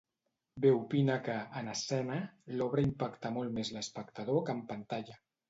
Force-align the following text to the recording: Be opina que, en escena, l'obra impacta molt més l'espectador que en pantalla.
Be 0.63 0.69
opina 0.77 1.17
que, 1.27 1.35
en 1.61 1.69
escena, 1.73 2.17
l'obra 2.55 2.87
impacta 2.87 3.33
molt 3.37 3.55
més 3.61 3.73
l'espectador 3.77 4.43
que 4.51 4.59
en 4.59 4.67
pantalla. 4.75 5.21